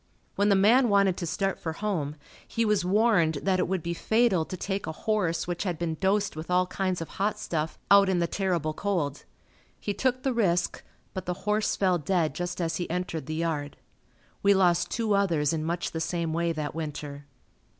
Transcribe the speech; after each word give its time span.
When 0.35 0.49
the 0.49 0.55
man 0.55 0.89
wanted 0.89 1.15
to 1.17 1.27
start 1.27 1.59
for 1.59 1.73
home, 1.73 2.15
he 2.47 2.65
was 2.65 2.83
warned 2.83 3.35
that 3.43 3.59
it 3.59 3.67
would 3.67 3.83
be 3.83 3.93
fatal 3.93 4.45
to 4.45 4.57
take 4.57 4.87
a 4.87 4.91
horse 4.91 5.45
which 5.45 5.61
had 5.61 5.77
been 5.77 5.93
dosed 5.99 6.35
with 6.35 6.49
all 6.49 6.65
kinds 6.65 7.01
of 7.01 7.07
hot 7.07 7.37
stuff 7.37 7.77
out 7.91 8.09
in 8.09 8.17
the 8.17 8.25
terrible 8.25 8.73
cold. 8.73 9.25
He 9.79 9.93
took 9.93 10.23
the 10.23 10.33
risk 10.33 10.81
but 11.13 11.27
the 11.27 11.45
horse 11.45 11.75
fell 11.75 11.99
dead 11.99 12.33
just 12.33 12.59
as 12.59 12.77
he 12.77 12.89
entered 12.89 13.27
the 13.27 13.35
yard. 13.35 13.77
We 14.41 14.55
lost 14.55 14.89
two 14.89 15.13
others 15.13 15.53
in 15.53 15.63
much 15.63 15.91
the 15.91 16.01
same 16.01 16.33
way 16.33 16.51
that 16.51 16.73
winter. 16.73 17.27